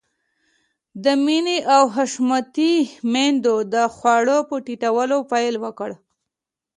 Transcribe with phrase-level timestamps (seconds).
[1.03, 2.73] د مينې او حشمتي
[3.13, 5.89] ميندو د خوړو په تيتولو پيل وکړ.